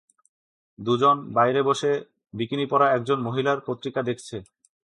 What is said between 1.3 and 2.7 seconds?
বাইরে বসে বিকিনি